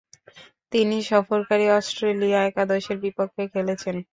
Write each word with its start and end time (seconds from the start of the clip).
তিনি 0.71 0.97
সফরকারী 1.09 1.65
অস্ট্রেলিয়া 1.77 2.39
একাদশের 2.43 2.97
বিপক্ষে 3.03 3.43
খেলেছেন। 3.53 3.95